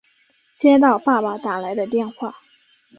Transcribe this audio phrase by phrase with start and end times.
[0.55, 2.39] 接到爸爸打来的电话